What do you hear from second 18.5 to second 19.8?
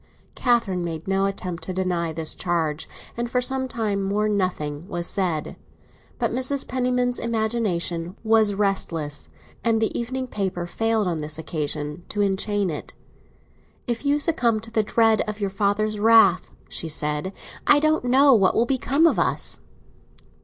will become of us."